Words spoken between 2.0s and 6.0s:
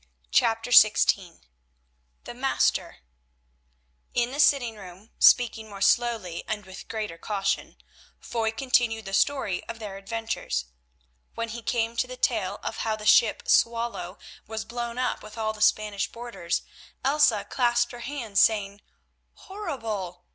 THE MASTER In the sitting room, speaking more